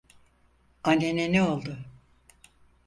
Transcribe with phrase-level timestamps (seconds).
[0.83, 1.77] Annene ne oldu?